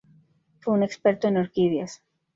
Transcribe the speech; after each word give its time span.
Fue 0.61 0.73
un 0.73 0.81
experto 0.81 1.27
en 1.27 1.37
orquídeas. 1.37 2.01